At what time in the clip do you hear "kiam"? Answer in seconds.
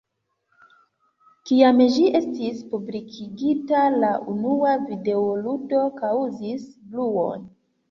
1.49-1.83